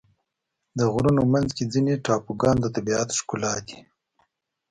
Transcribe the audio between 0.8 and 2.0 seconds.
غرونو منځ کې ځینې